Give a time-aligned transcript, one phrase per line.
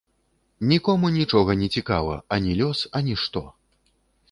[0.71, 3.47] Нікому нічога не цікава, ані лёс, ані што.